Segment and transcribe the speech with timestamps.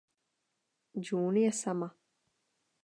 [1.05, 1.93] June je sama.